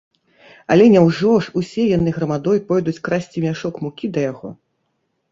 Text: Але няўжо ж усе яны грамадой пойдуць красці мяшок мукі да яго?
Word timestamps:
Але 0.75 0.85
няўжо 0.93 1.33
ж 1.47 1.51
усе 1.59 1.83
яны 1.97 2.13
грамадой 2.15 2.61
пойдуць 2.69 3.03
красці 3.09 3.43
мяшок 3.45 3.77
мукі 3.85 4.09
да 4.15 4.19
яго? 4.31 4.49